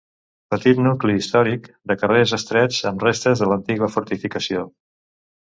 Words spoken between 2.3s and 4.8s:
estrets amb restes de l'antiga fortificació.